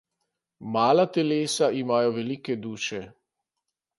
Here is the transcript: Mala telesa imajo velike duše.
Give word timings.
Mala 0.75 1.05
telesa 1.17 1.65
imajo 1.81 2.09
velike 2.17 2.53
duše. 2.65 3.01